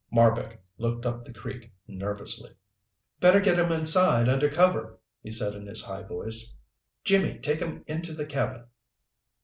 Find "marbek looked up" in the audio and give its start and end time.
0.11-1.23